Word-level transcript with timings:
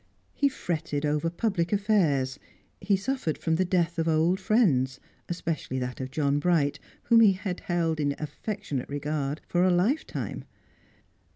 He 0.33 0.49
fretted 0.49 1.05
over 1.05 1.29
public 1.29 1.71
affairs; 1.71 2.39
he 2.79 2.95
suffered 2.97 3.37
from 3.37 3.57
the 3.57 3.63
death 3.63 3.99
of 3.99 4.07
old 4.07 4.39
friends, 4.39 4.99
especially 5.29 5.77
that 5.77 6.01
of 6.01 6.09
John 6.09 6.39
Bright, 6.39 6.79
whom 7.03 7.19
he 7.19 7.33
had 7.33 7.59
held 7.59 7.99
in 7.99 8.15
affectionate 8.17 8.89
regard 8.89 9.41
for 9.47 9.63
a 9.63 9.69
lifetime. 9.69 10.43